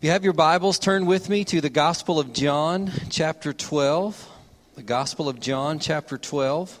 [0.00, 4.30] If you have your Bibles, turn with me to the Gospel of John, chapter 12.
[4.76, 6.80] The Gospel of John, chapter 12.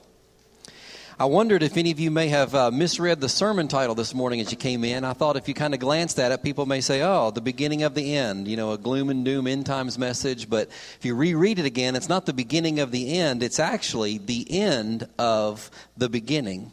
[1.18, 4.40] I wondered if any of you may have uh, misread the sermon title this morning
[4.40, 5.04] as you came in.
[5.04, 7.82] I thought if you kind of glanced at it, people may say, oh, the beginning
[7.82, 10.48] of the end, you know, a gloom and doom end times message.
[10.48, 14.16] But if you reread it again, it's not the beginning of the end, it's actually
[14.16, 16.72] the end of the beginning.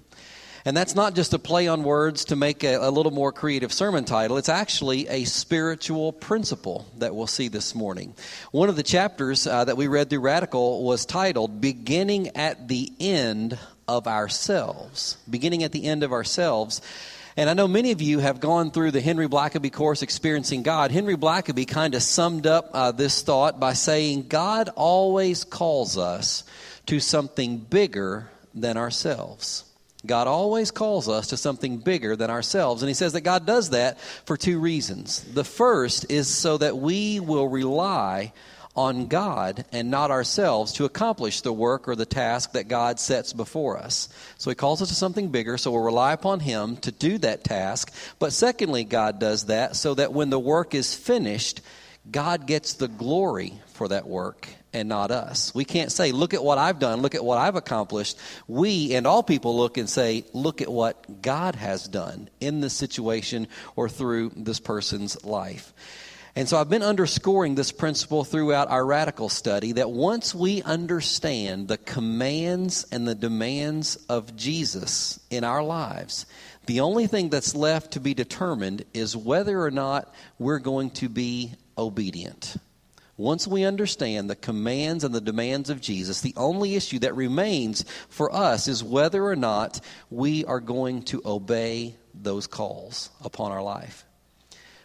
[0.68, 3.72] And that's not just a play on words to make a, a, little more creative
[3.72, 4.36] sermon title.
[4.36, 8.14] It's actually a spiritual principle that we'll see this morning.
[8.52, 12.92] One of the chapters uh, that we read through Radical was titled Beginning at the
[13.00, 15.16] End of Ourselves.
[15.30, 16.82] Beginning at the End of Ourselves.
[17.38, 20.92] And I know many of you have gone through the Henry Blackaby course, Experiencing God.
[20.92, 26.44] Henry Blackaby kind of summed up uh, this thought by saying, God always calls us
[26.88, 29.64] to something bigger than ourselves.
[30.06, 32.82] God always calls us to something bigger than ourselves.
[32.82, 35.22] And he says that God does that for two reasons.
[35.22, 38.32] The first is so that we will rely
[38.76, 43.34] on God and not ourselves to accomplish the work or the task that God sets
[43.34, 44.08] before us.
[44.38, 47.44] So he calls us to something bigger, so we'll rely upon him to do that
[47.44, 47.92] task.
[48.20, 51.62] But secondly, God does that so that when the work is finished,
[52.10, 55.54] God gets the glory for that work and not us.
[55.54, 58.18] We can't say, look at what I've done, look at what I've accomplished.
[58.48, 62.74] We and all people look and say, look at what God has done in this
[62.74, 65.74] situation or through this person's life.
[66.38, 71.68] And so I've been underscoring this principle throughout our radical study that once we understand
[71.68, 76.28] the commands and the demands of Jesus in our lives,
[76.68, 81.10] the only thing that's left to be determined is whether or not we're going to
[81.10, 82.58] be obedient.
[83.18, 87.84] Once we understand the commands and the demands of Jesus, the only issue that remains
[88.10, 89.80] for us is whether or not
[90.12, 94.06] we are going to obey those calls upon our life.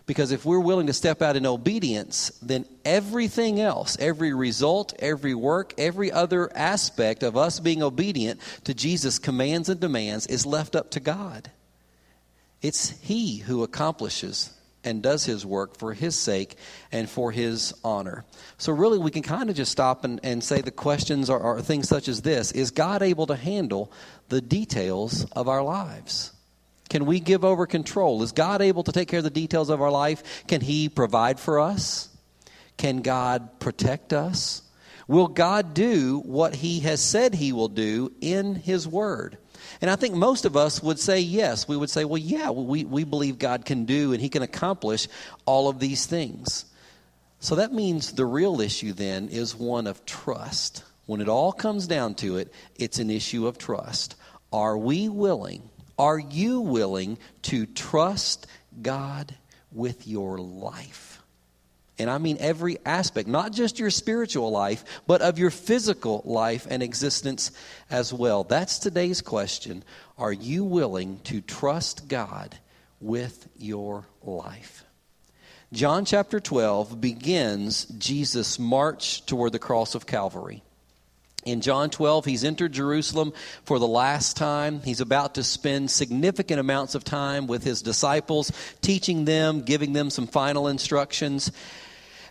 [0.06, 5.34] Because if we're willing to step out in obedience, then everything else, every result, every
[5.34, 10.74] work, every other aspect of us being obedient to Jesus' commands and demands is left
[10.74, 11.50] up to God.
[12.62, 14.52] It's He who accomplishes
[14.84, 16.56] and does his work for his sake
[16.90, 18.24] and for his honor.
[18.58, 21.60] So, really, we can kind of just stop and, and say the questions are, are
[21.60, 23.92] things such as this Is God able to handle
[24.28, 26.32] the details of our lives?
[26.88, 28.22] Can we give over control?
[28.22, 30.46] Is God able to take care of the details of our life?
[30.46, 32.08] Can He provide for us?
[32.76, 34.62] Can God protect us?
[35.08, 39.38] Will God do what He has said He will do in His Word?
[39.80, 41.66] And I think most of us would say yes.
[41.66, 45.08] We would say, well, yeah, we, we believe God can do and He can accomplish
[45.46, 46.66] all of these things.
[47.40, 50.84] So that means the real issue then is one of trust.
[51.06, 54.14] When it all comes down to it, it's an issue of trust.
[54.52, 55.68] Are we willing,
[55.98, 58.46] are you willing to trust
[58.80, 59.34] God
[59.72, 61.11] with your life?
[61.98, 66.66] And I mean every aspect, not just your spiritual life, but of your physical life
[66.68, 67.50] and existence
[67.90, 68.44] as well.
[68.44, 69.84] That's today's question.
[70.16, 72.56] Are you willing to trust God
[73.00, 74.84] with your life?
[75.72, 80.62] John chapter 12 begins Jesus' march toward the cross of Calvary.
[81.44, 83.32] In John 12, he's entered Jerusalem
[83.64, 84.80] for the last time.
[84.80, 90.08] He's about to spend significant amounts of time with his disciples, teaching them, giving them
[90.10, 91.50] some final instructions.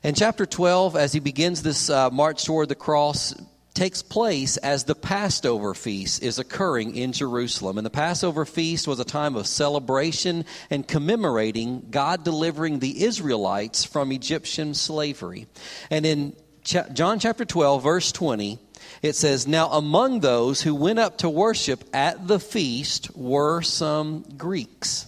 [0.02, 3.36] And chapter 12, as he begins this uh, march toward the cross,
[3.74, 7.78] takes place as the Passover feast is occurring in Jerusalem.
[7.78, 13.84] And the Passover feast was a time of celebration and commemorating God delivering the Israelites
[13.84, 15.48] from Egyptian slavery.
[15.90, 18.60] And in Ch- John chapter 12, verse 20,
[19.02, 24.24] it says, Now among those who went up to worship at the feast were some
[24.38, 25.08] Greeks.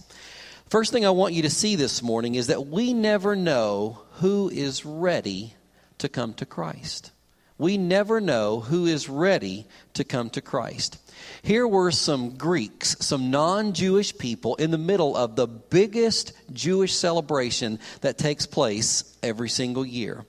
[0.68, 4.48] First thing I want you to see this morning is that we never know who
[4.50, 5.54] is ready
[5.98, 7.12] to come to Christ.
[7.56, 10.98] We never know who is ready to come to Christ.
[11.42, 16.92] Here were some Greeks, some non Jewish people, in the middle of the biggest Jewish
[16.94, 20.26] celebration that takes place every single year.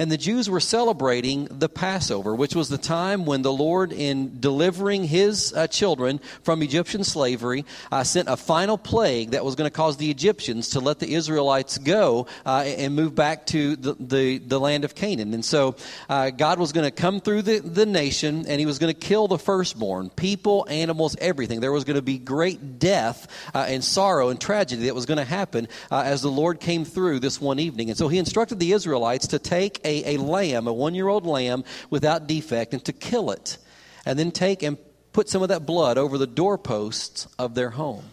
[0.00, 4.40] And the Jews were celebrating the Passover, which was the time when the Lord, in
[4.40, 9.68] delivering his uh, children from Egyptian slavery, uh, sent a final plague that was going
[9.68, 13.94] to cause the Egyptians to let the Israelites go uh, and move back to the,
[14.00, 15.34] the, the, land of Canaan.
[15.34, 15.76] And so
[16.08, 18.98] uh, God was going to come through the, the nation and he was going to
[18.98, 21.60] kill the firstborn people, animals, everything.
[21.60, 25.18] There was going to be great death uh, and sorrow and tragedy that was going
[25.18, 27.90] to happen uh, as the Lord came through this one evening.
[27.90, 31.64] And so he instructed the Israelites to take a lamb, a one year old lamb
[31.90, 33.58] without defect, and to kill it,
[34.04, 34.78] and then take and
[35.12, 38.04] put some of that blood over the doorposts of their home.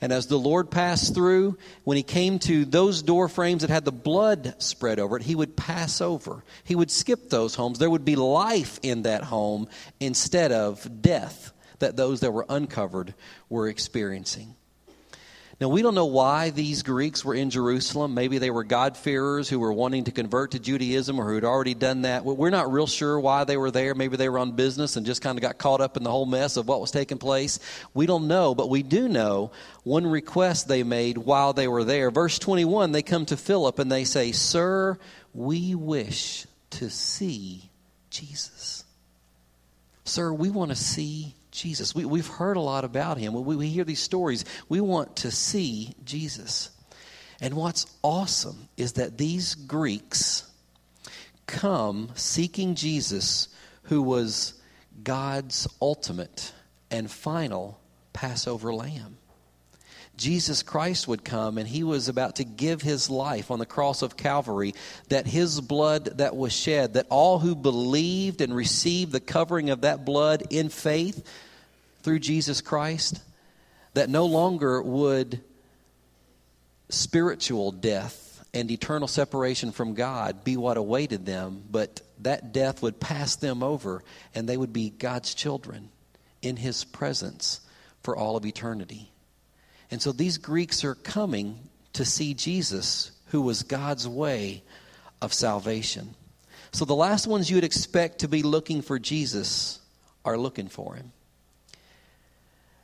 [0.00, 3.84] And as the Lord passed through, when he came to those door frames that had
[3.84, 6.42] the blood spread over it, he would pass over.
[6.64, 7.78] He would skip those homes.
[7.78, 9.68] There would be life in that home
[10.00, 13.14] instead of death that those that were uncovered
[13.48, 14.56] were experiencing.
[15.62, 18.14] Now, we don't know why these Greeks were in Jerusalem.
[18.14, 21.74] Maybe they were God-fearers who were wanting to convert to Judaism or who had already
[21.74, 22.24] done that.
[22.24, 23.94] We're not real sure why they were there.
[23.94, 26.26] Maybe they were on business and just kind of got caught up in the whole
[26.26, 27.60] mess of what was taking place.
[27.94, 29.52] We don't know, but we do know
[29.84, 32.10] one request they made while they were there.
[32.10, 34.98] Verse 21, they come to Philip and they say, Sir,
[35.32, 37.70] we wish to see
[38.10, 38.82] Jesus.
[40.02, 41.94] Sir, we want to see Jesus.
[41.94, 43.34] We, we've heard a lot about him.
[43.34, 44.44] We, we hear these stories.
[44.68, 46.70] We want to see Jesus.
[47.40, 50.50] And what's awesome is that these Greeks
[51.46, 53.48] come seeking Jesus,
[53.84, 54.54] who was
[55.02, 56.52] God's ultimate
[56.90, 57.80] and final
[58.12, 59.18] Passover lamb.
[60.16, 64.02] Jesus Christ would come and he was about to give his life on the cross
[64.02, 64.74] of Calvary,
[65.08, 69.80] that his blood that was shed, that all who believed and received the covering of
[69.82, 71.26] that blood in faith
[72.02, 73.22] through Jesus Christ,
[73.94, 75.40] that no longer would
[76.88, 83.00] spiritual death and eternal separation from God be what awaited them, but that death would
[83.00, 84.02] pass them over
[84.34, 85.88] and they would be God's children
[86.42, 87.60] in his presence
[88.02, 89.11] for all of eternity.
[89.92, 91.58] And so these Greeks are coming
[91.92, 94.62] to see Jesus, who was God's way
[95.20, 96.14] of salvation.
[96.72, 99.80] So the last ones you would expect to be looking for Jesus
[100.24, 101.12] are looking for him.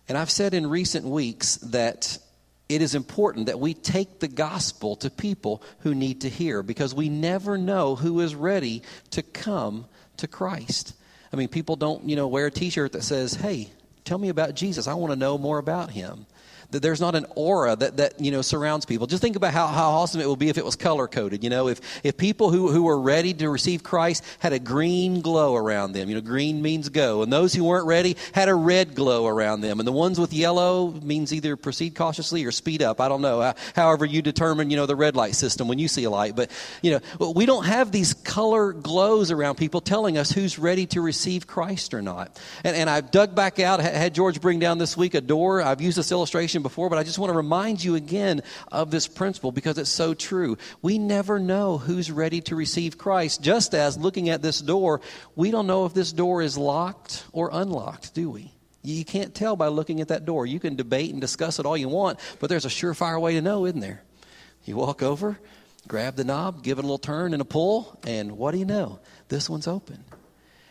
[0.06, 2.18] And I've said in recent weeks that
[2.68, 6.94] it is important that we take the gospel to people who need to hear because
[6.94, 8.82] we never know who is ready
[9.12, 9.86] to come
[10.18, 10.94] to Christ.
[11.32, 13.70] I mean, people don't, you know, wear a t shirt that says, hey,
[14.04, 14.86] tell me about Jesus.
[14.86, 16.26] I want to know more about him
[16.70, 19.06] that there's not an aura that, that you know surrounds people.
[19.06, 21.42] Just think about how, how awesome it would be if it was color coded.
[21.42, 25.20] You know, if, if people who, who were ready to receive Christ had a green
[25.22, 26.08] glow around them.
[26.08, 27.22] You know, green means go.
[27.22, 29.80] And those who weren't ready had a red glow around them.
[29.80, 33.00] And the ones with yellow means either proceed cautiously or speed up.
[33.00, 33.54] I don't know.
[33.74, 36.36] However you determine, you know, the red light system when you see a light.
[36.36, 36.50] But,
[36.82, 41.00] you know, we don't have these color glows around people telling us who's ready to
[41.00, 42.38] receive Christ or not.
[42.62, 45.62] And, and I've dug back out, had George bring down this week a door.
[45.62, 49.08] I've used this illustration before, but I just want to remind you again of this
[49.08, 50.58] principle because it's so true.
[50.82, 55.00] We never know who's ready to receive Christ, just as looking at this door,
[55.36, 58.52] we don't know if this door is locked or unlocked, do we?
[58.82, 60.46] You can't tell by looking at that door.
[60.46, 63.42] You can debate and discuss it all you want, but there's a surefire way to
[63.42, 64.02] know, isn't there?
[64.64, 65.38] You walk over,
[65.86, 68.64] grab the knob, give it a little turn and a pull, and what do you
[68.64, 69.00] know?
[69.28, 70.04] This one's open.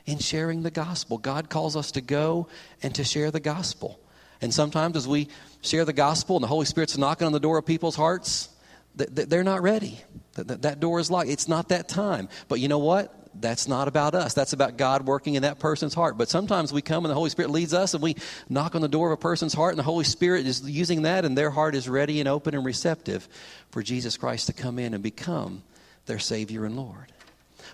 [0.05, 2.47] In sharing the gospel, God calls us to go
[2.81, 3.99] and to share the gospel.
[4.39, 5.27] And sometimes as we
[5.67, 8.49] share the gospel and the Holy Spirit's knocking on the door of people's hearts,
[8.95, 9.99] they're not ready.
[10.35, 11.29] That door is locked.
[11.29, 12.29] It's not that time.
[12.47, 13.13] But you know what?
[13.39, 14.33] That's not about us.
[14.33, 16.17] That's about God working in that person's heart.
[16.17, 18.15] But sometimes we come and the Holy Spirit leads us and we
[18.49, 21.23] knock on the door of a person's heart and the Holy Spirit is using that
[21.23, 23.27] and their heart is ready and open and receptive
[23.69, 25.61] for Jesus Christ to come in and become
[26.07, 27.11] their Savior and Lord.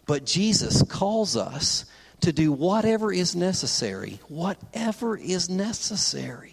[0.06, 1.86] But Jesus calls us
[2.22, 6.53] to do whatever is necessary, whatever is necessary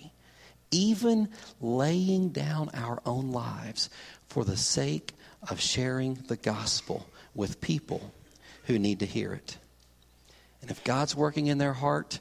[0.71, 1.29] even
[1.61, 3.91] laying down our own lives
[4.29, 5.15] for the sake
[5.49, 8.13] of sharing the gospel with people
[8.65, 9.59] who need to hear it.
[10.63, 12.21] And if God's working in their heart,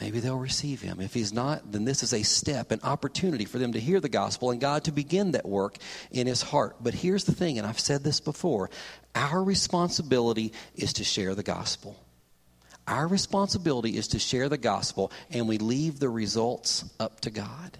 [0.00, 1.00] maybe they'll receive him.
[1.00, 4.08] If he's not, then this is a step, an opportunity for them to hear the
[4.08, 5.76] gospel and God to begin that work
[6.10, 6.76] in his heart.
[6.80, 8.70] But here's the thing, and I've said this before
[9.14, 11.96] our responsibility is to share the gospel.
[12.86, 17.78] Our responsibility is to share the gospel, and we leave the results up to God.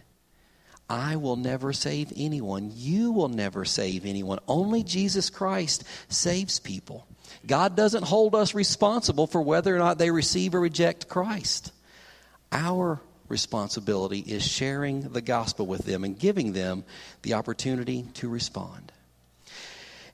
[0.88, 2.70] I will never save anyone.
[2.74, 4.38] You will never save anyone.
[4.46, 7.06] Only Jesus Christ saves people.
[7.46, 11.72] God doesn't hold us responsible for whether or not they receive or reject Christ.
[12.52, 16.84] Our responsibility is sharing the gospel with them and giving them
[17.22, 18.92] the opportunity to respond.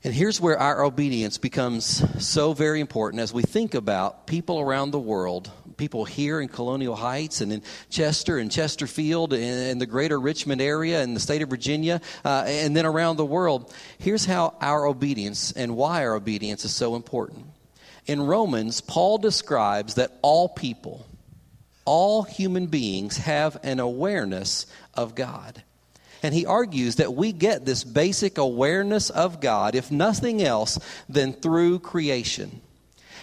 [0.01, 4.91] And here's where our obedience becomes so very important as we think about people around
[4.91, 10.17] the world, people here in Colonial Heights and in Chester and Chesterfield and the greater
[10.17, 13.73] Richmond area and the state of Virginia, uh, and then around the world.
[13.97, 17.47] Here's how our obedience and why our obedience is so important.
[18.05, 21.05] In Romans, Paul describes that all people,
[21.83, 25.61] all human beings have an awareness of God.
[26.21, 31.33] And he argues that we get this basic awareness of God, if nothing else, than
[31.33, 32.61] through creation.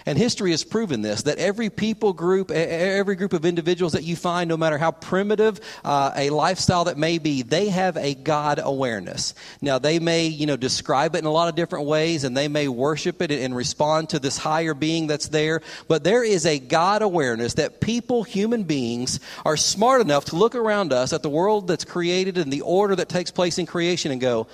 [0.07, 4.15] And history has proven this that every people group, every group of individuals that you
[4.15, 8.57] find, no matter how primitive uh, a lifestyle that may be, they have a God
[8.63, 9.35] awareness.
[9.59, 12.47] Now, they may, you know, describe it in a lot of different ways and they
[12.47, 16.57] may worship it and respond to this higher being that's there, but there is a
[16.57, 21.29] God awareness that people, human beings, are smart enough to look around us at the
[21.29, 24.47] world that's created and the order that takes place in creation and go,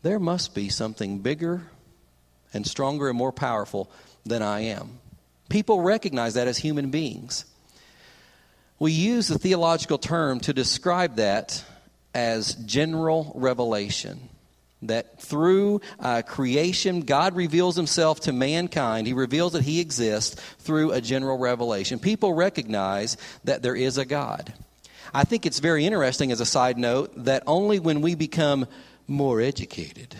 [0.00, 1.60] there must be something bigger
[2.54, 3.90] and stronger and more powerful
[4.28, 4.98] than I am.
[5.48, 7.44] People recognize that as human beings.
[8.78, 11.64] We use the theological term to describe that
[12.14, 14.28] as general revelation.
[14.82, 19.08] That through uh, creation, God reveals himself to mankind.
[19.08, 21.98] He reveals that he exists through a general revelation.
[21.98, 24.52] People recognize that there is a God.
[25.12, 28.66] I think it's very interesting, as a side note, that only when we become
[29.08, 30.14] more educated,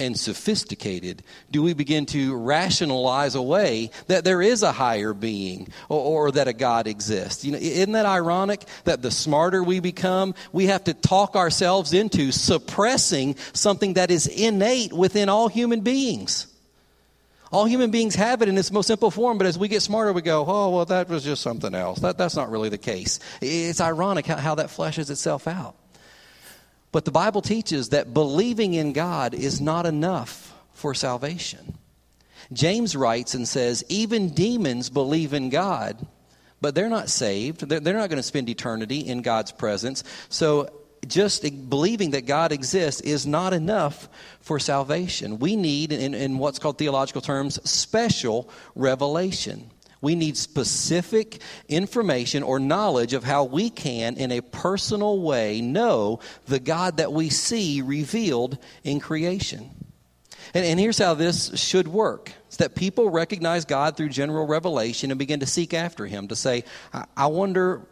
[0.00, 6.00] and sophisticated do we begin to rationalize away that there is a higher being or,
[6.00, 7.44] or, that a God exists.
[7.44, 11.92] You know, isn't that ironic that the smarter we become, we have to talk ourselves
[11.92, 16.46] into suppressing something that is innate within all human beings?
[17.52, 20.12] All human beings have it in its most simple form, but as we get smarter,
[20.12, 21.98] we go, oh, well, that was just something else.
[21.98, 23.18] That, that's not really the case.
[23.42, 25.74] It's ironic how, how that fleshes itself out.
[26.92, 31.78] But the Bible teaches that believing in God is not enough for salvation.
[32.52, 36.04] James writes and says, even demons believe in God,
[36.60, 37.68] but they're not saved.
[37.68, 40.02] They're, they're not going to spend eternity in God's presence.
[40.30, 40.68] So
[41.06, 44.08] just believing that God exists is not enough
[44.40, 45.38] for salvation.
[45.38, 49.70] We need, in, in what's called theological terms, special revelation.
[50.00, 56.20] We need specific information or knowledge of how we can, in a personal way, know
[56.46, 59.70] the God that we see revealed in creation.
[60.54, 65.10] And, and here's how this should work it's that people recognize God through general revelation
[65.10, 67.82] and begin to seek after Him to say, I, I wonder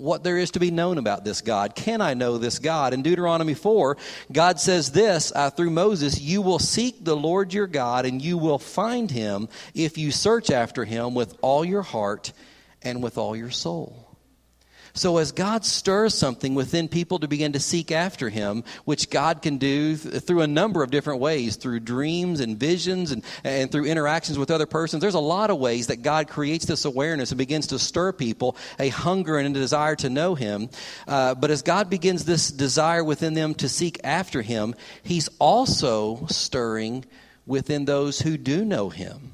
[0.00, 1.74] what there is to be known about this God.
[1.74, 2.94] Can I know this God?
[2.94, 3.96] In Deuteronomy 4,
[4.32, 8.38] God says this uh, through Moses You will seek the Lord your God, and you
[8.38, 12.32] will find him if you search after him with all your heart
[12.82, 14.09] and with all your soul.
[15.00, 19.40] So, as God stirs something within people to begin to seek after Him, which God
[19.40, 23.72] can do th- through a number of different ways, through dreams and visions and, and
[23.72, 27.30] through interactions with other persons, there's a lot of ways that God creates this awareness
[27.30, 30.68] and begins to stir people a hunger and a desire to know Him.
[31.08, 36.26] Uh, but as God begins this desire within them to seek after Him, He's also
[36.26, 37.06] stirring
[37.46, 39.32] within those who do know Him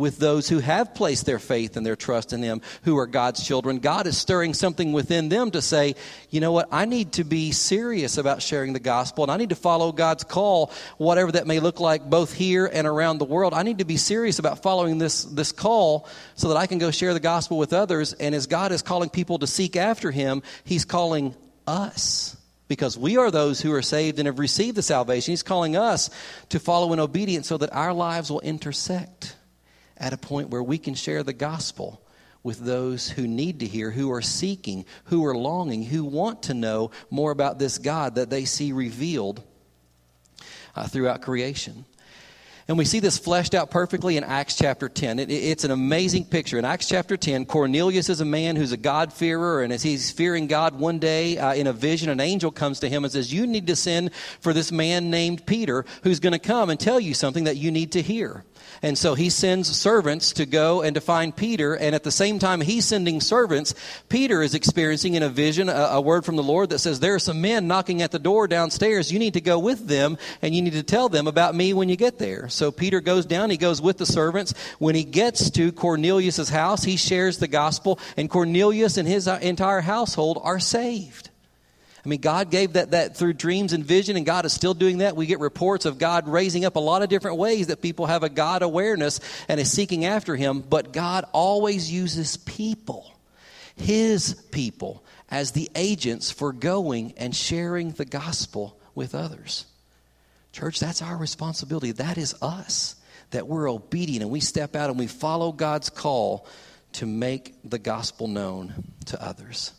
[0.00, 3.46] with those who have placed their faith and their trust in Him, who are God's
[3.46, 3.78] children.
[3.78, 5.94] God is stirring something within them to say,
[6.30, 9.50] you know what, I need to be serious about sharing the gospel and I need
[9.50, 13.52] to follow God's call, whatever that may look like, both here and around the world.
[13.52, 16.90] I need to be serious about following this, this call so that I can go
[16.90, 18.14] share the gospel with others.
[18.14, 21.34] And as God is calling people to seek after Him, He's calling
[21.66, 22.38] us
[22.68, 25.32] because we are those who are saved and have received the salvation.
[25.32, 26.08] He's calling us
[26.48, 29.36] to follow in obedience so that our lives will intersect
[30.00, 32.02] at a point where we can share the gospel
[32.42, 36.54] with those who need to hear, who are seeking, who are longing, who want to
[36.54, 39.42] know more about this God that they see revealed
[40.74, 41.84] uh, throughout creation.
[42.66, 45.18] And we see this fleshed out perfectly in Acts chapter 10.
[45.18, 46.56] It, it's an amazing picture.
[46.56, 50.46] In Acts chapter 10, Cornelius is a man who's a God-fearer, and as he's fearing
[50.46, 53.46] God one day uh, in a vision, an angel comes to him and says, You
[53.46, 57.12] need to send for this man named Peter who's going to come and tell you
[57.12, 58.44] something that you need to hear.
[58.82, 61.74] And so he sends servants to go and to find Peter.
[61.74, 63.74] And at the same time he's sending servants,
[64.08, 67.14] Peter is experiencing in a vision a, a, word from the Lord that says, There
[67.14, 69.12] are some men knocking at the door downstairs.
[69.12, 71.88] You need to go with them and you need to tell them about me when
[71.90, 72.48] you get there.
[72.48, 73.50] So Peter goes down.
[73.50, 74.54] He goes with the servants.
[74.78, 79.38] When he gets to Cornelius' house, he shares the gospel, and Cornelius and his uh,
[79.42, 81.29] entire household are saved.
[82.04, 84.98] I mean, God gave that, that through dreams and vision, and God is still doing
[84.98, 85.16] that.
[85.16, 88.22] We get reports of God raising up a lot of different ways that people have
[88.22, 93.12] a God awareness and is seeking after Him, but God always uses people,
[93.76, 99.66] His people, as the agents for going and sharing the gospel with others.
[100.52, 101.92] Church, that's our responsibility.
[101.92, 102.96] That is us,
[103.30, 106.46] that we're obedient and we step out and we follow God's call
[106.94, 109.72] to make the gospel known to others.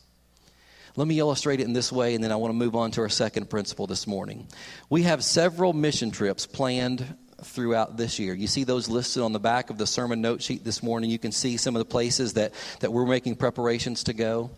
[0.96, 3.02] Let me illustrate it in this way, and then I want to move on to
[3.02, 4.48] our second principle this morning.
[4.90, 8.34] We have several mission trips planned throughout this year.
[8.34, 11.10] You see those listed on the back of the sermon note sheet this morning.
[11.10, 14.52] You can see some of the places that, that we're making preparations to go.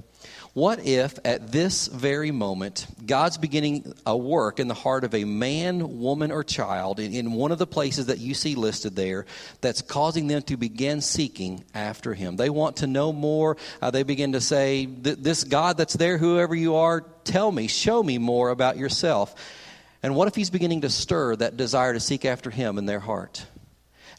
[0.54, 5.24] What if at this very moment, God's beginning a work in the heart of a
[5.24, 9.26] man, woman, or child in, in, one of the places that you see listed there
[9.62, 12.36] that's causing them to begin seeking after Him?
[12.36, 13.58] They want to know more.
[13.82, 18.04] Uh, they begin to say, This God that's there, whoever you are, tell me, show
[18.04, 19.34] me more about yourself.
[20.04, 23.00] And what if He's beginning to stir that desire to seek after Him in their
[23.00, 23.44] heart?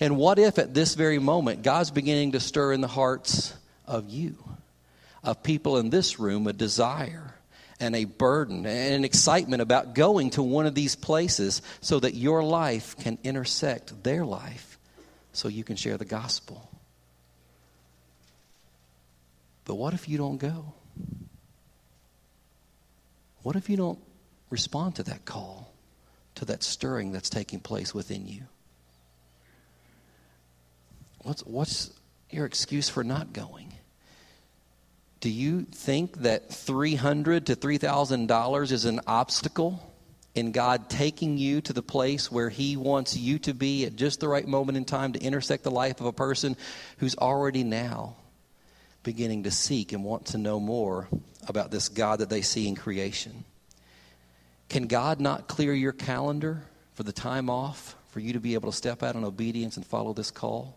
[0.01, 3.55] And what if at this very moment, God's beginning to stir in the hearts
[3.87, 4.37] of you?
[5.25, 7.35] Of people in this room a desire
[7.81, 12.15] and a burden and an excitement about going to one of these places so that
[12.15, 14.79] your life can intersect their life
[15.33, 16.71] so you can share the gospel.
[19.65, 20.75] But what if you don't go?
[23.43, 23.99] What if you don't
[24.51, 25.75] respond to that call,
[26.37, 28.43] to that stirring that's taking place within you?
[31.23, 31.91] What's, what's
[32.31, 33.74] your excuse for not going?
[35.25, 39.81] Do you think that 300 to $3,000 is an obstacle
[40.35, 44.21] in God taking you to the place where He wants you to be at just
[44.21, 46.59] the right moment in time to intersect the life of a person
[46.99, 48.17] who's already now
[49.03, 51.09] beginning to seek and want to know more
[51.49, 53.47] about this God that they see in creation?
[54.69, 58.71] Can God not clear your calendar for the time off for you to be able
[58.71, 60.77] to step out in obedience and follow this call?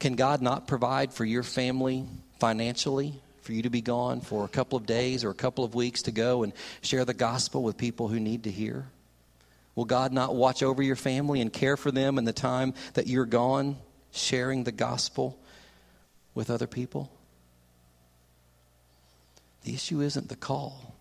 [0.00, 2.08] Can God not provide for your family
[2.42, 5.76] financially for you to be gone for a couple of days or a couple of
[5.76, 8.84] weeks to go and share the gospel with people who need to hear?
[9.76, 13.06] Will God not watch over your family and care for them in the time that
[13.06, 13.76] you're gone,
[14.10, 15.38] sharing the gospel
[16.34, 17.12] with other people?
[19.62, 20.96] The issue isn't the call,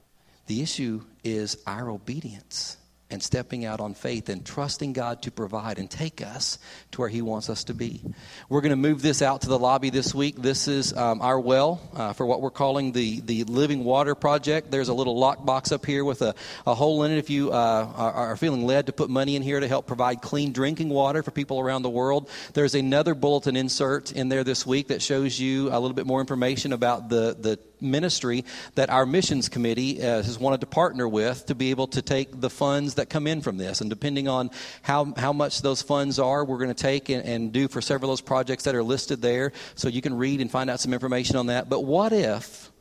[0.45, 2.77] the issue is our obedience
[3.12, 6.58] and stepping out on faith and trusting God to provide and take us
[6.91, 8.01] to where He wants us to be.
[8.50, 10.38] We're going to move this out to the lobby this week.
[10.38, 14.72] This is um, our well uh, for what we're calling the, the Living Water Project.
[14.72, 16.34] There's a little lock box up here with a,
[16.65, 19.41] a hole in it if you uh, are, are feeling led to put money in
[19.41, 22.30] here to help provide clean drinking water for people around the world.
[22.53, 26.22] There's another bulletin insert in there this week that shows you a little bit more
[26.22, 28.45] information about the, the ministry
[28.75, 32.39] that our missions committee uh, has wanted to partner with to be able to take
[32.39, 33.81] the funds that come in from this.
[33.81, 37.51] And depending on how, how much those funds are, we're going to take and, and
[37.51, 39.51] do for several of those projects that are listed there.
[39.75, 41.69] So you can read and find out some information on that.
[41.69, 42.71] But what if,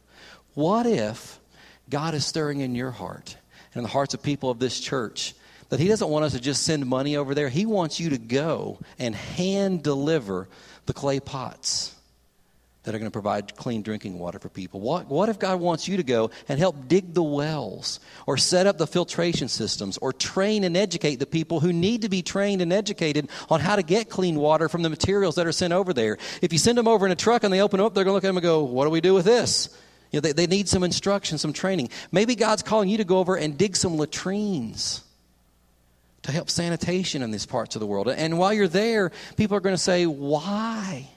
[0.54, 1.40] what if
[1.88, 3.36] God is stirring in your heart
[3.74, 5.34] and in the hearts of people of this church?
[5.70, 7.48] that he doesn't want us to just send money over there.
[7.48, 10.48] He wants you to go and hand deliver
[10.86, 11.94] the clay pots
[12.82, 14.80] that are going to provide clean drinking water for people?
[14.80, 18.66] What, what if God wants you to go and help dig the wells or set
[18.66, 22.62] up the filtration systems or train and educate the people who need to be trained
[22.62, 25.92] and educated on how to get clean water from the materials that are sent over
[25.92, 26.16] there?
[26.40, 28.14] If you send them over in a truck and they open up, they're going to
[28.14, 29.76] look at them and go, What do we do with this?
[30.10, 31.90] You know, they, they need some instruction, some training.
[32.10, 35.04] Maybe God's calling you to go over and dig some latrines
[36.22, 38.08] to help sanitation in these parts of the world.
[38.08, 41.08] And while you're there, people are going to say, Why?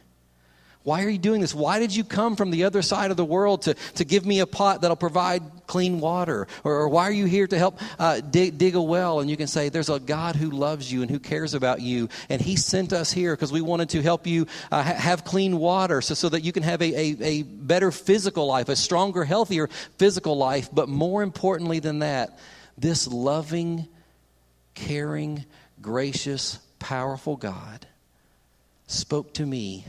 [0.84, 1.56] Why are you doing this?
[1.56, 4.42] Why did you come from the other side of the world to, to give me
[4.42, 6.46] a pot that'll provide clean water?
[6.66, 9.22] Or, or why are you here to help uh, dig, dig a well?
[9.22, 12.10] And you can say, There's a God who loves you and who cares about you.
[12.28, 15.58] And He sent us here because we wanted to help you uh, ha- have clean
[15.58, 19.24] water so, so that you can have a, a, a better physical life, a stronger,
[19.24, 20.68] healthier physical life.
[20.74, 22.40] But more importantly than that,
[22.78, 23.88] this loving,
[24.74, 25.46] caring,
[25.82, 27.88] gracious, powerful God
[28.88, 29.86] spoke to me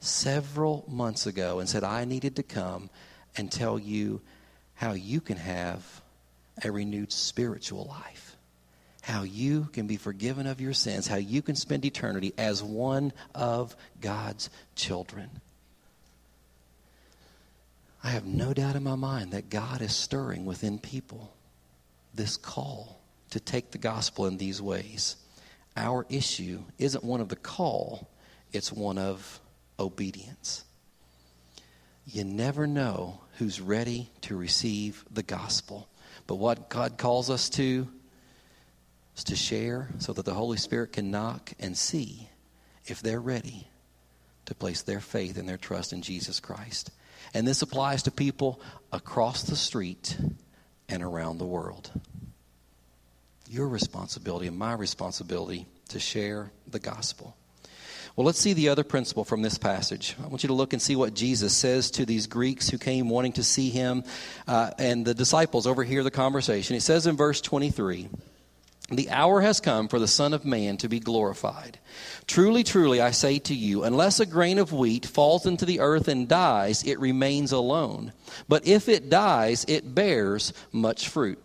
[0.00, 2.90] several months ago and said, I needed to come
[3.36, 4.20] and tell you
[4.74, 6.02] how you can have
[6.64, 8.36] a renewed spiritual life,
[9.02, 13.12] how you can be forgiven of your sins, how you can spend eternity as one
[13.34, 15.30] of God's children.
[18.02, 21.34] I have no doubt in my mind that God is stirring within people
[22.14, 25.16] this call to take the gospel in these ways.
[25.76, 28.08] Our issue isn't one of the call,
[28.52, 29.39] it's one of
[29.80, 30.64] obedience.
[32.06, 35.88] You never know who's ready to receive the gospel.
[36.26, 37.88] But what God calls us to
[39.16, 42.28] is to share so that the Holy Spirit can knock and see
[42.86, 43.66] if they're ready
[44.46, 46.90] to place their faith and their trust in Jesus Christ.
[47.34, 48.60] And this applies to people
[48.92, 50.16] across the street
[50.88, 51.90] and around the world.
[53.48, 57.36] Your responsibility and my responsibility to share the gospel.
[58.20, 60.14] Well, let's see the other principle from this passage.
[60.22, 63.08] I want you to look and see what Jesus says to these Greeks who came
[63.08, 64.04] wanting to see him
[64.46, 66.74] uh, and the disciples overhear the conversation.
[66.74, 68.10] He says in verse 23,
[68.90, 71.78] The hour has come for the Son of Man to be glorified.
[72.26, 76.06] Truly, truly, I say to you, unless a grain of wheat falls into the earth
[76.06, 78.12] and dies, it remains alone.
[78.50, 81.42] But if it dies, it bears much fruit.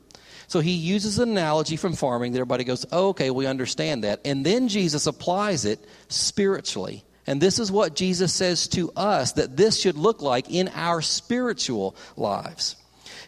[0.48, 4.22] So he uses an analogy from farming that everybody goes, oh, okay, we understand that.
[4.26, 7.04] And then Jesus applies it spiritually.
[7.28, 11.02] And this is what Jesus says to us that this should look like in our
[11.02, 12.76] spiritual lives.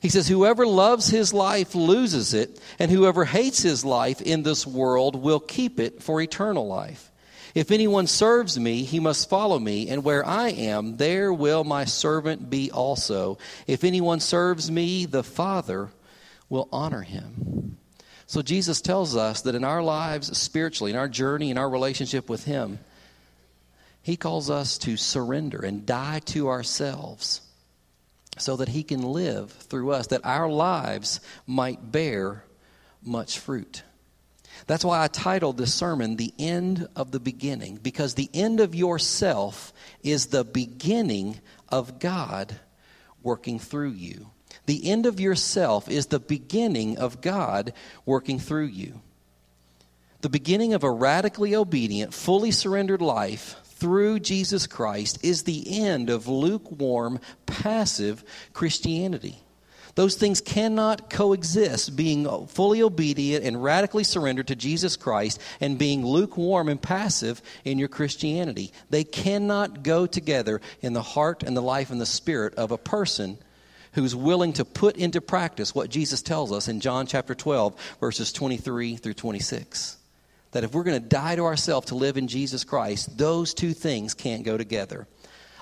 [0.01, 4.67] He says, Whoever loves his life loses it, and whoever hates his life in this
[4.67, 7.11] world will keep it for eternal life.
[7.55, 11.85] If anyone serves me, he must follow me, and where I am, there will my
[11.85, 13.39] servant be also.
[13.65, 15.89] If anyone serves me, the Father
[16.49, 17.77] will honor him.
[18.25, 22.29] So Jesus tells us that in our lives spiritually, in our journey, in our relationship
[22.29, 22.79] with him,
[24.01, 27.41] he calls us to surrender and die to ourselves
[28.37, 32.43] so that he can live through us, that our lives might bear
[33.03, 33.83] much fruit.
[34.65, 38.75] That's why I titled this sermon, The End of the Beginning, because the end of
[38.75, 42.59] yourself is the beginning of God
[43.21, 44.29] working through you.
[44.67, 47.73] The end of yourself is the beginning of God
[48.05, 49.01] working through you.
[50.21, 56.09] The beginning of a radically obedient, fully surrendered life through Jesus Christ is the end
[56.09, 59.39] of lukewarm, passive Christianity.
[59.95, 66.05] Those things cannot coexist, being fully obedient and radically surrendered to Jesus Christ and being
[66.05, 68.73] lukewarm and passive in your Christianity.
[68.89, 72.77] They cannot go together in the heart and the life and the spirit of a
[72.77, 73.37] person
[73.97, 78.31] who's willing to put into practice what Jesus tells us in John chapter 12, verses
[78.31, 79.97] 23 through 26
[80.51, 83.73] that if we're going to die to ourselves to live in Jesus Christ, those two
[83.73, 85.07] things can't go together.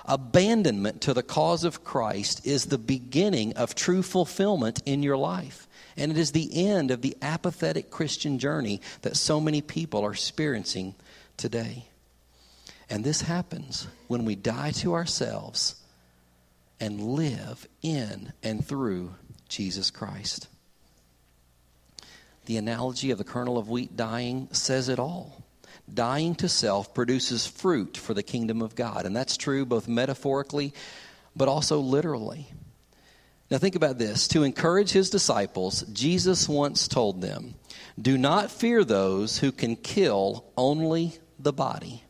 [0.04, 5.66] Abandonment to the cause of Christ is the beginning of true fulfillment in your life.
[5.96, 10.12] And it is the end of the apathetic Christian journey that so many people are
[10.12, 10.94] experiencing
[11.36, 11.86] today.
[12.88, 15.74] And this happens when we die to ourselves
[16.80, 19.14] and live in and through
[19.48, 20.48] Jesus Christ.
[22.46, 25.42] The analogy of the kernel of wheat dying says it all.
[25.92, 29.06] Dying to self produces fruit for the kingdom of God.
[29.06, 30.72] And that's true both metaphorically
[31.36, 32.48] but also literally.
[33.50, 34.26] Now, think about this.
[34.28, 37.54] To encourage his disciples, Jesus once told them,
[38.00, 42.02] Do not fear those who can kill only the body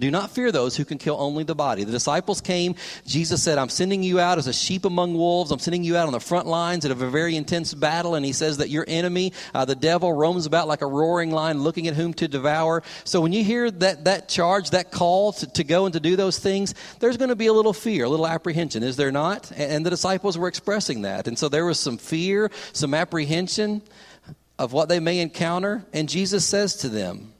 [0.00, 1.84] do not fear those who can kill only the body.
[1.84, 2.74] The disciples came.
[3.06, 5.50] Jesus said, I'm sending you out as a sheep among wolves.
[5.50, 8.14] I'm sending you out on the front lines of a very intense battle.
[8.14, 11.62] And he says that your enemy, uh, the devil, roams about like a roaring lion
[11.62, 12.82] looking at whom to devour.
[13.04, 16.16] So when you hear that, that charge, that call to, to go and to do
[16.16, 19.50] those things, there's going to be a little fear, a little apprehension, is there not?
[19.52, 21.28] And, and the disciples were expressing that.
[21.28, 23.82] And so there was some fear, some apprehension
[24.58, 25.84] of what they may encounter.
[25.92, 27.32] And Jesus says to them,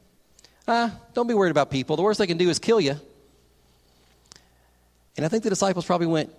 [0.67, 1.95] Ah, don't be worried about people.
[1.95, 2.99] The worst they can do is kill you.
[5.17, 6.31] And I think the disciples probably went,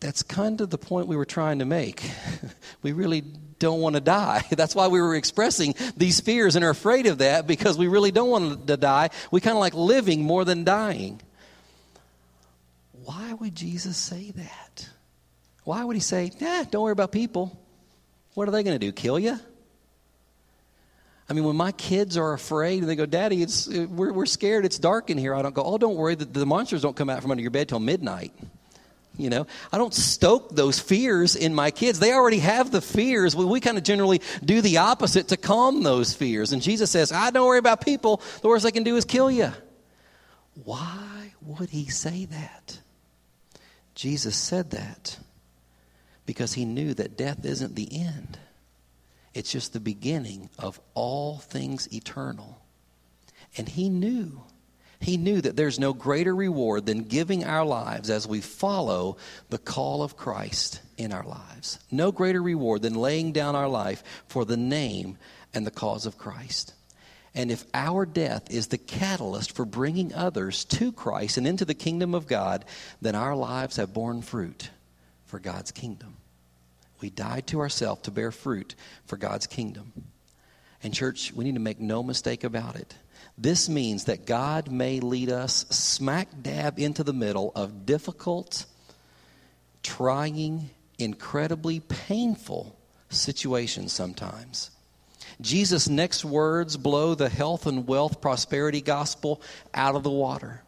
[0.00, 2.08] That's kind of the point we were trying to make.
[2.82, 3.22] we really
[3.58, 4.44] don't want to die.
[4.50, 8.10] That's why we were expressing these fears and are afraid of that because we really
[8.10, 9.10] don't want to die.
[9.30, 11.20] We kind of like living more than dying.
[13.04, 14.88] Why would Jesus say that?
[15.64, 17.58] Why would he say, Nah, don't worry about people?
[18.34, 18.92] What are they going to do?
[18.92, 19.38] Kill you?
[21.28, 24.26] I mean, when my kids are afraid and they go, Daddy, it's, uh, we're, we're
[24.26, 26.96] scared, it's dark in here, I don't go, Oh, don't worry, the, the monsters don't
[26.96, 28.32] come out from under your bed till midnight.
[29.18, 31.98] You know, I don't stoke those fears in my kids.
[31.98, 33.34] They already have the fears.
[33.34, 36.52] We kind of generally do the opposite to calm those fears.
[36.52, 38.22] And Jesus says, I don't worry about people.
[38.42, 39.52] The worst they can do is kill you.
[40.62, 42.78] Why would he say that?
[43.96, 45.18] Jesus said that
[46.24, 48.38] because he knew that death isn't the end.
[49.34, 52.60] It's just the beginning of all things eternal.
[53.56, 54.42] And he knew.
[55.00, 59.16] He knew that there's no greater reward than giving our lives as we follow
[59.48, 61.78] the call of Christ in our lives.
[61.90, 65.16] No greater reward than laying down our life for the name
[65.54, 66.74] and the cause of Christ.
[67.34, 71.74] And if our death is the catalyst for bringing others to Christ and into the
[71.74, 72.64] kingdom of God,
[73.00, 74.70] then our lives have borne fruit
[75.26, 76.16] for God's kingdom.
[77.00, 78.74] We died to ourselves to bear fruit
[79.06, 79.92] for God's kingdom.
[80.82, 82.94] And, church, we need to make no mistake about it.
[83.36, 88.66] This means that God may lead us smack dab into the middle of difficult,
[89.82, 92.76] trying, incredibly painful
[93.10, 94.70] situations sometimes.
[95.40, 99.40] Jesus' next words blow the health and wealth prosperity gospel
[99.72, 100.62] out of the water.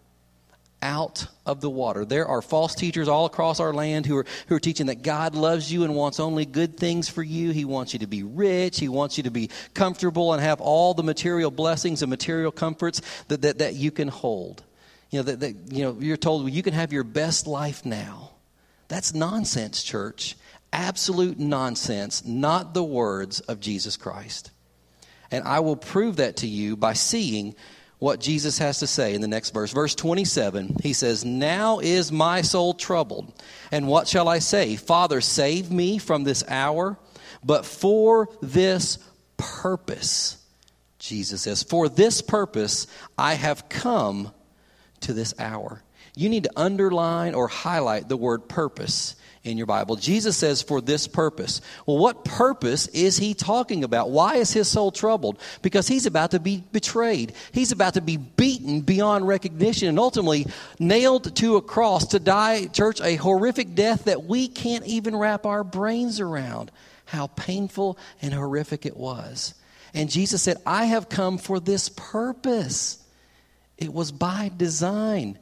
[0.82, 2.04] Out of the water.
[2.04, 5.34] There are false teachers all across our land who are, who are teaching that God
[5.34, 7.50] loves you and wants only good things for you.
[7.50, 8.80] He wants you to be rich.
[8.80, 13.02] He wants you to be comfortable and have all the material blessings and material comforts
[13.28, 14.62] that, that, that you can hold.
[15.10, 17.84] You know, that, that, you know, you're told well, you can have your best life
[17.84, 18.30] now.
[18.88, 20.36] That's nonsense, church.
[20.72, 24.52] Absolute nonsense, not the words of Jesus Christ.
[25.32, 27.54] And I will prove that to you by seeing
[28.00, 29.72] what Jesus has to say in the next verse.
[29.72, 33.32] Verse 27, he says, Now is my soul troubled.
[33.70, 34.74] And what shall I say?
[34.76, 36.98] Father, save me from this hour.
[37.44, 38.98] But for this
[39.36, 40.42] purpose,
[40.98, 42.86] Jesus says, For this purpose
[43.18, 44.32] I have come
[45.00, 45.82] to this hour.
[46.16, 49.96] You need to underline or highlight the word purpose in your Bible.
[49.96, 51.62] Jesus says, for this purpose.
[51.86, 54.10] Well, what purpose is he talking about?
[54.10, 55.38] Why is his soul troubled?
[55.62, 57.32] Because he's about to be betrayed.
[57.52, 60.46] He's about to be beaten beyond recognition and ultimately
[60.78, 65.46] nailed to a cross to die, church, a horrific death that we can't even wrap
[65.46, 66.70] our brains around.
[67.06, 69.54] How painful and horrific it was.
[69.94, 73.02] And Jesus said, I have come for this purpose.
[73.78, 75.38] It was by design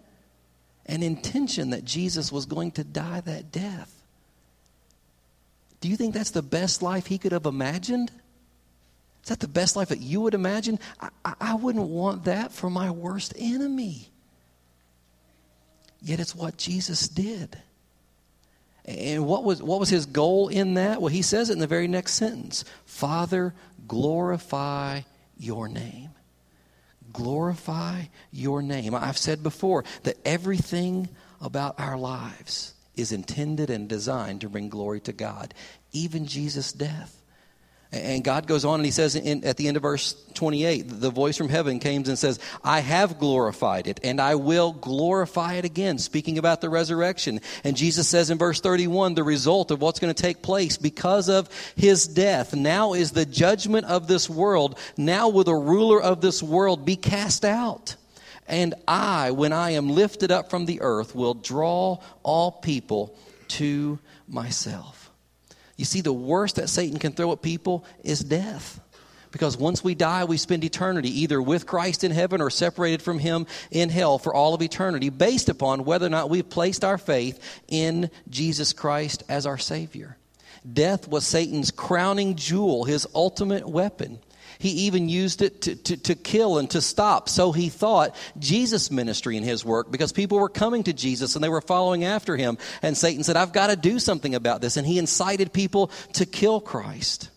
[0.89, 3.95] an intention that Jesus was going to die that death.
[5.81, 8.11] Do you think that's the best life he could have imagined?
[9.23, 10.79] Is that the best life that you would imagine?
[11.01, 14.09] I, I wouldn't want that for my worst enemy.
[16.01, 17.59] Yet it's what Jesus did.
[18.87, 21.03] And what was, what was his goal in that?
[21.03, 23.55] Well, he says it in the very next sentence Father,
[23.87, 25.03] glorify
[25.39, 26.11] your name
[27.13, 28.95] glorify your name.
[28.95, 31.09] I've said before that everything
[31.41, 35.55] about our lives is intended and designed to bring glory to God,
[35.93, 37.18] even Jesus' death.
[37.91, 41.09] And God goes on and he says in, at the end of verse 28, the
[41.09, 45.65] voice from heaven came and says, I have glorified it and I will glorify it
[45.65, 47.41] again, speaking about the resurrection.
[47.65, 51.31] And Jesus says in verse 31, the result of what's going to take place because
[51.31, 52.55] of his death.
[52.55, 54.79] Now is the judgment of this world.
[54.99, 57.97] Now will the ruler of this world be cast out.
[58.47, 63.17] And I, when I am lifted up from the earth, will draw all people
[63.49, 63.99] to
[64.29, 65.08] myself.
[65.79, 68.81] You see, the worst that Satan can throw at people is death.
[69.31, 73.19] Because once we die, we spend eternity either with Christ in heaven or separated from
[73.19, 76.99] Him in hell for all of eternity, based upon whether or not we've placed our
[76.99, 77.39] faith
[77.69, 80.17] in Jesus Christ as our Savior.
[80.71, 84.19] Death was Satan's crowning jewel, his ultimate weapon.
[84.59, 87.29] He even used it to, to, to kill and to stop.
[87.29, 91.45] So he thought Jesus' ministry and his work because people were coming to Jesus and
[91.45, 92.59] they were following after him.
[92.83, 94.77] And Satan said, I've got to do something about this.
[94.77, 97.31] And he incited people to kill Christ.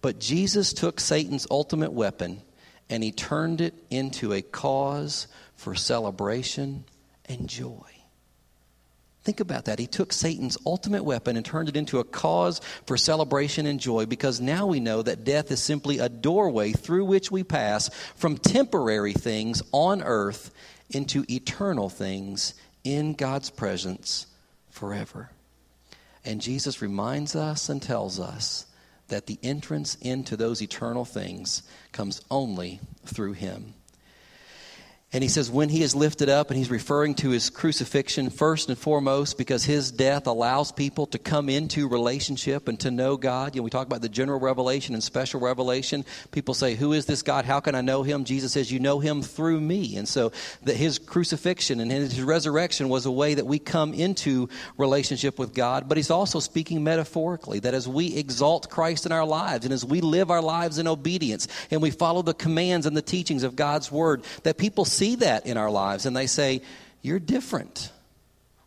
[0.00, 2.40] But Jesus took Satan's ultimate weapon
[2.88, 6.84] and he turned it into a cause for celebration
[7.26, 7.95] and joy.
[9.26, 9.80] Think about that.
[9.80, 14.06] He took Satan's ultimate weapon and turned it into a cause for celebration and joy
[14.06, 18.38] because now we know that death is simply a doorway through which we pass from
[18.38, 20.54] temporary things on earth
[20.90, 24.28] into eternal things in God's presence
[24.70, 25.32] forever.
[26.24, 28.66] And Jesus reminds us and tells us
[29.08, 33.74] that the entrance into those eternal things comes only through Him.
[35.16, 38.68] And he says, when he is lifted up, and he's referring to his crucifixion first
[38.68, 43.54] and foremost because his death allows people to come into relationship and to know God.
[43.54, 46.04] You know, we talk about the general revelation and special revelation.
[46.32, 47.46] People say, Who is this God?
[47.46, 48.24] How can I know him?
[48.24, 49.96] Jesus says, You know him through me.
[49.96, 50.32] And so
[50.64, 55.54] that his crucifixion and his resurrection was a way that we come into relationship with
[55.54, 55.88] God.
[55.88, 59.82] But he's also speaking metaphorically that as we exalt Christ in our lives and as
[59.82, 63.56] we live our lives in obedience and we follow the commands and the teachings of
[63.56, 66.60] God's word, that people see that in our lives and they say,
[67.00, 67.92] You're different.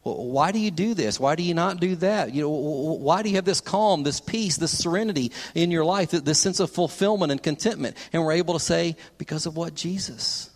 [0.03, 1.19] Well, why do you do this?
[1.19, 2.33] Why do you not do that?
[2.33, 6.11] You know, why do you have this calm, this peace, this serenity in your life,
[6.11, 7.97] this sense of fulfillment and contentment?
[8.13, 10.49] And we're able to say, because of what Jesus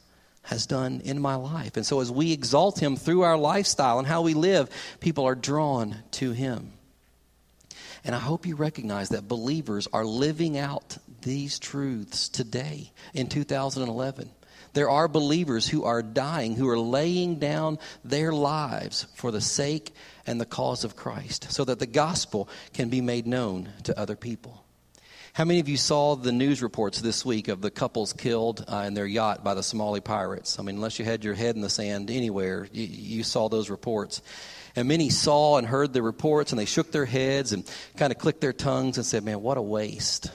[0.43, 1.77] has done in my life.
[1.77, 4.69] And so as we exalt him through our lifestyle and how we live,
[4.99, 6.73] people are drawn to him.
[8.05, 14.29] And I hope you recognize that believers are living out these truths today in 2011.
[14.73, 19.93] There are believers who are dying, who are laying down their lives for the sake
[20.25, 24.15] and the cause of Christ so that the gospel can be made known to other
[24.15, 24.63] people.
[25.33, 28.83] How many of you saw the news reports this week of the couples killed uh,
[28.85, 30.59] in their yacht by the Somali pirates?
[30.59, 33.71] I mean, unless you had your head in the sand anywhere, you, you saw those
[33.71, 34.21] reports.
[34.75, 38.19] And many saw and heard the reports and they shook their heads and kind of
[38.19, 40.31] clicked their tongues and said, Man, what a waste.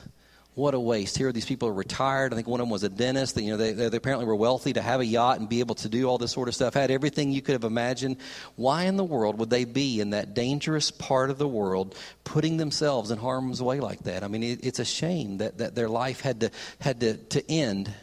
[0.59, 1.17] What a waste.
[1.17, 2.33] Here, these people are retired.
[2.33, 3.37] I think one of them was a dentist.
[3.37, 5.89] You know, they, they apparently were wealthy to have a yacht and be able to
[5.89, 6.75] do all this sort of stuff.
[6.75, 8.17] Had everything you could have imagined.
[8.57, 11.95] Why in the world would they be in that dangerous part of the world,
[12.25, 14.25] putting themselves in harm's way like that?
[14.25, 17.51] I mean, it, it's a shame that, that their life had to had to, to
[17.51, 17.95] end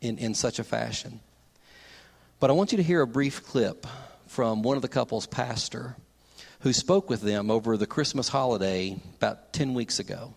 [0.00, 1.20] in, in such a fashion.
[2.40, 3.86] But I want you to hear a brief clip
[4.26, 5.94] from one of the couple's pastor
[6.62, 10.34] who spoke with them over the Christmas holiday about 10 weeks ago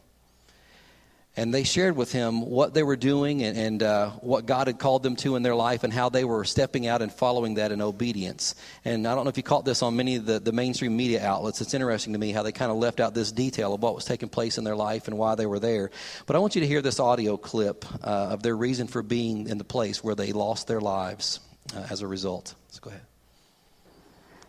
[1.35, 4.77] and they shared with him what they were doing and, and uh, what God had
[4.77, 7.71] called them to in their life and how they were stepping out and following that
[7.71, 8.53] in obedience.
[8.85, 11.25] And I don't know if you caught this on many of the, the mainstream media
[11.25, 11.59] outlets.
[11.59, 14.05] It's interesting to me how they kind of left out this detail of what was
[14.05, 15.89] taking place in their life and why they were there.
[16.27, 19.47] But I want you to hear this audio clip uh, of their reason for being
[19.47, 21.39] in the place where they lost their lives
[21.75, 22.53] uh, as a result.
[22.67, 23.01] Let's go ahead.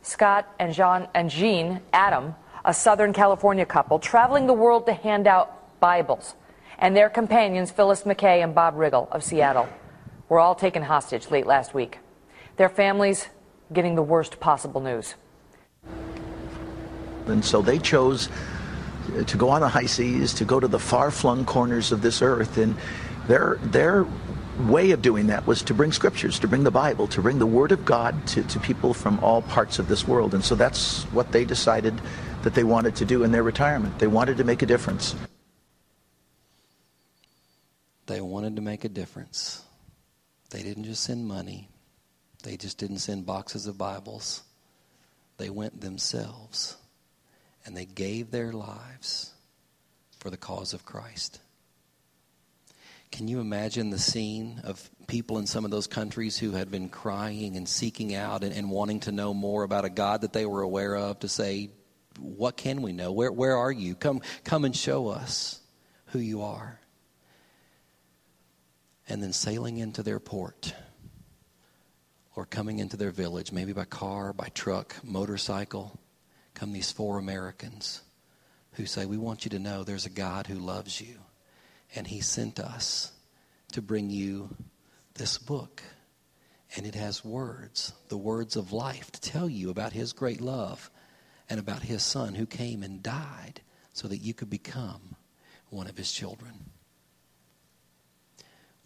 [0.02, 5.26] Scott and Jean and Jean Adam, a Southern California couple, traveling the world to hand
[5.26, 6.34] out Bibles
[6.78, 9.68] and their companions, Phyllis Macay and Bob Riggle of Seattle,
[10.28, 11.98] were all taken hostage late last week.
[12.56, 13.28] Their families
[13.72, 15.14] getting the worst possible news.
[17.26, 18.28] And so they chose
[19.16, 22.02] uh, to go on the high seas, to go to the far flung corners of
[22.02, 22.58] this earth.
[22.58, 22.76] And
[23.26, 24.06] their, their
[24.68, 27.46] way of doing that was to bring scriptures, to bring the Bible, to bring the
[27.46, 30.34] Word of God to, to people from all parts of this world.
[30.34, 31.98] And so that's what they decided
[32.42, 33.98] that they wanted to do in their retirement.
[33.98, 35.14] They wanted to make a difference.
[38.06, 38.20] They
[38.54, 39.64] wanted to make a difference.
[40.50, 41.68] They didn't just send money,
[42.44, 44.44] they just didn't send boxes of Bibles.
[45.38, 46.76] They went themselves
[47.66, 49.32] and they gave their lives
[50.20, 51.40] for the cause of Christ.
[53.10, 56.88] Can you imagine the scene of people in some of those countries who had been
[56.88, 60.46] crying and seeking out and, and, wanting to know more about a God that they
[60.46, 61.70] were aware of to say,
[62.20, 63.10] What can we know?
[63.10, 63.96] Where, where are you?
[63.96, 65.60] Come, come and show us
[66.06, 66.78] who you are
[69.08, 70.74] and then sailing into their port
[72.36, 75.98] or coming into their village, maybe by car, by truck, motorcycle,
[76.54, 78.02] come these four Americans
[78.72, 81.18] who say, We want you to know there's a God who loves you,
[81.94, 83.12] and He sent us
[83.72, 84.56] to bring you
[85.14, 85.82] this book.
[86.76, 90.90] And it has words, the words of life, to tell you about His great love
[91.48, 93.60] and about His Son who came and died
[93.92, 95.14] so that you could become
[95.70, 96.70] one of His children.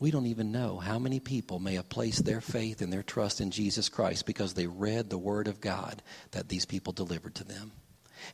[0.01, 3.41] We don't even know how many people may have placed their faith and their trust
[3.41, 7.45] in Jesus Christ because they read the Word of God that these people delivered to
[7.45, 7.73] them.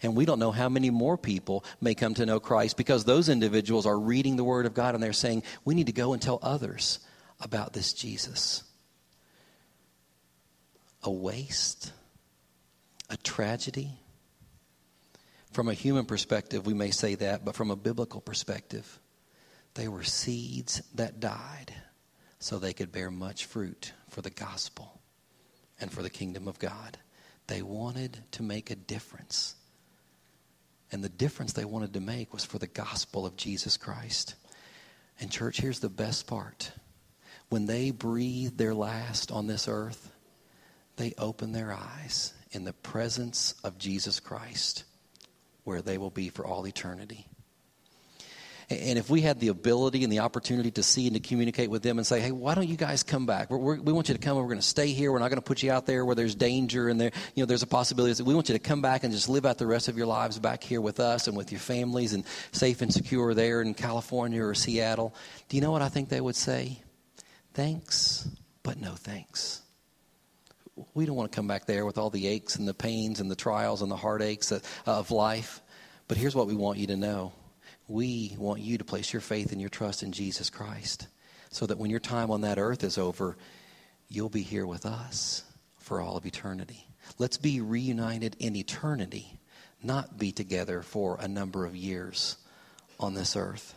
[0.02, 3.28] And we don't know how many more people may come to know Christ because those
[3.28, 6.20] individuals are reading the Word of God and they're saying, we need to go and
[6.20, 7.00] tell others
[7.40, 8.62] about this Jesus.
[11.02, 11.92] A waste,
[13.08, 13.90] a tragedy.
[15.52, 19.00] From a human perspective, we may say that, but from a biblical perspective,
[19.74, 21.74] they were seeds that died
[22.38, 25.00] so they could bear much fruit for the gospel
[25.80, 26.98] and for the kingdom of God.
[27.46, 29.56] They wanted to make a difference.
[30.92, 34.36] And the difference they wanted to make was for the gospel of Jesus Christ.
[35.20, 36.72] And, church, here's the best part.
[37.48, 40.12] When they breathed their last on this earth,
[40.96, 44.84] they opened their eyes in the presence of Jesus Christ,
[45.64, 47.26] where they will be for all eternity.
[48.82, 51.82] And if we had the ability and the opportunity to see and to communicate with
[51.82, 53.50] them and say, hey, why don't you guys come back?
[53.50, 54.36] We're, we're, we want you to come.
[54.36, 55.12] We're going to stay here.
[55.12, 57.46] We're not going to put you out there where there's danger and there, you know,
[57.46, 58.22] there's a possibility.
[58.22, 60.38] We want you to come back and just live out the rest of your lives
[60.38, 64.44] back here with us and with your families and safe and secure there in California
[64.44, 65.14] or Seattle.
[65.48, 66.82] Do you know what I think they would say?
[67.52, 68.28] Thanks,
[68.62, 69.62] but no thanks.
[70.94, 73.30] We don't want to come back there with all the aches and the pains and
[73.30, 74.52] the trials and the heartaches
[74.86, 75.60] of life.
[76.08, 77.32] But here's what we want you to know
[77.88, 81.08] we want you to place your faith and your trust in Jesus Christ
[81.50, 83.36] so that when your time on that earth is over,
[84.08, 85.44] you'll be here with us
[85.78, 86.88] for all of eternity.
[87.18, 89.38] Let's be reunited in eternity,
[89.82, 92.36] not be together for a number of years
[92.98, 93.74] on this earth.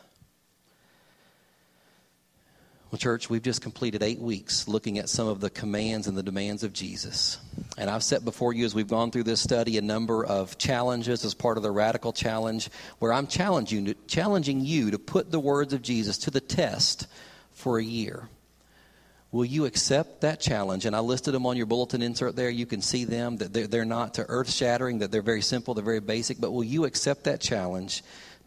[2.89, 6.23] Well, church, we've just completed eight weeks looking at some of the commands and the
[6.23, 7.37] demands of Jesus.
[7.77, 11.25] And I've set before you as we've gone through this study a number of challenges
[11.25, 12.69] as part of the radical challenge
[12.99, 17.07] where I'm challenging, challenging you to put the words of Jesus to the test
[17.51, 18.29] for a year.
[19.33, 20.85] Will you accept that challenge?
[20.85, 22.49] And I listed them on your bulletin insert there.
[22.49, 25.73] You can see them, that they're, they're not to earth shattering, that they're very simple,
[25.73, 26.39] they're very basic.
[26.39, 28.01] But will you accept that challenge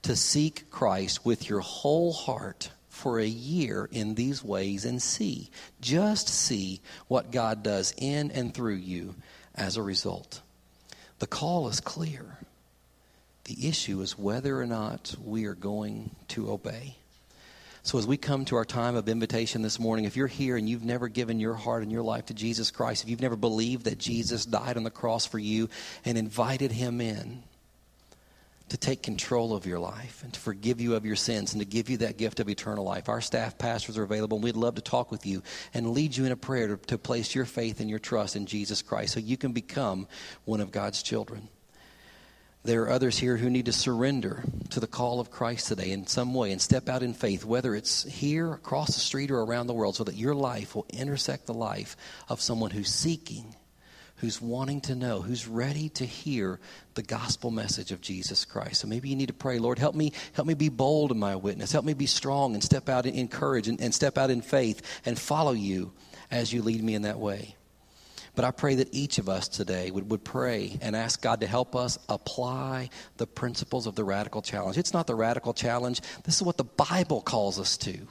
[0.04, 2.70] to seek Christ with your whole heart?
[3.00, 8.52] For a year in these ways and see, just see what God does in and
[8.54, 9.14] through you
[9.54, 10.42] as a result.
[11.18, 12.38] The call is clear.
[13.44, 16.96] The issue is whether or not we are going to obey.
[17.82, 20.68] So, as we come to our time of invitation this morning, if you're here and
[20.68, 23.86] you've never given your heart and your life to Jesus Christ, if you've never believed
[23.86, 25.70] that Jesus died on the cross for you
[26.04, 27.42] and invited him in
[28.70, 31.66] to take control of your life and to forgive you of your sins and to
[31.66, 34.76] give you that gift of eternal life, our staff pastors are available and we'd love
[34.76, 35.42] to talk with you
[35.74, 38.46] and lead you in a prayer to, to place your faith and your trust in
[38.46, 40.06] Jesus Christ so you can become
[40.44, 41.48] one of God's children.
[42.62, 46.06] There are others here who need to surrender to the call of Christ today in
[46.06, 49.66] some way and step out in faith, whether it's here, across the street, or around
[49.66, 51.96] the world, so that your life will intersect the life
[52.28, 53.54] of someone who's seeking,
[54.20, 56.60] who's wanting to know, who's ready to hear
[56.94, 58.82] the gospel message of Jesus Christ.
[58.82, 61.36] So maybe you need to pray, Lord, help me, help me be bold in my
[61.36, 61.72] witness.
[61.72, 64.82] Help me be strong and step out in courage and, and step out in faith
[65.06, 65.92] and follow you
[66.30, 67.56] as you lead me in that way.
[68.34, 71.46] But I pray that each of us today would, would pray and ask God to
[71.46, 74.78] help us apply the principles of the radical challenge.
[74.78, 78.06] It's not the radical challenge, this is what the Bible calls us to.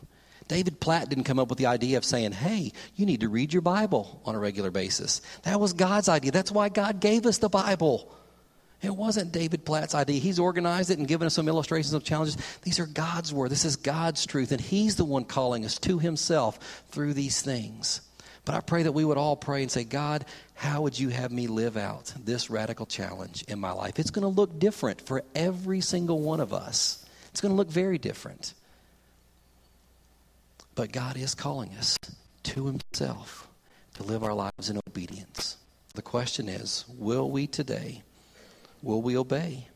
[0.49, 3.53] David Platt didn't come up with the idea of saying, hey, you need to read
[3.53, 5.21] your Bible on a regular basis.
[5.43, 6.31] That was God's idea.
[6.31, 8.11] That's why God gave us the Bible.
[8.81, 10.19] It wasn't David Platt's idea.
[10.19, 12.35] He's organized it and given us some illustrations of challenges.
[12.63, 13.51] These are God's word.
[13.51, 14.51] This is God's truth.
[14.51, 16.57] And He's the one calling us to Himself
[16.89, 18.01] through these things.
[18.43, 20.25] But I pray that we would all pray and say, God,
[20.55, 23.99] how would you have me live out this radical challenge in my life?
[23.99, 27.05] It's going to look different for every single one of us.
[27.29, 28.55] It's going to look very different.
[30.79, 31.97] But God is calling us
[32.43, 33.49] to Himself
[33.95, 35.57] to live our lives in obedience.
[35.93, 38.01] The question is will we today,
[38.81, 39.67] will we obey?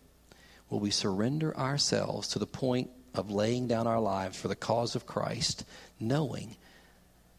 [0.70, 4.96] Will we surrender ourselves to the point of laying down our lives for the cause
[4.96, 5.66] of Christ,
[6.00, 6.56] knowing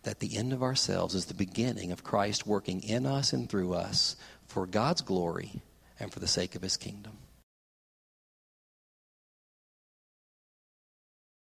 [0.02, 3.72] that the end of ourselves is the beginning of Christ working in us and through
[3.72, 5.62] us for God's glory
[5.98, 7.16] and for the sake of his kingdom.